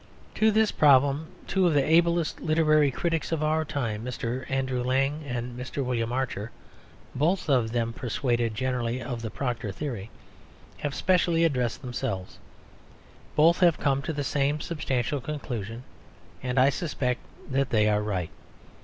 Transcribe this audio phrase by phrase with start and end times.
[0.33, 4.49] To this problem two of the ablest literary critics of our time, Mr.
[4.49, 5.85] Andrew Lang and Mr.
[5.85, 6.49] William Archer
[7.13, 10.09] (both of them persuaded generally of the Proctor theory)
[10.79, 12.39] have especially addressed themselves.
[13.35, 15.83] Both have come to the same substantial conclusion;
[16.41, 17.19] and I suspect
[17.51, 18.31] that they are right.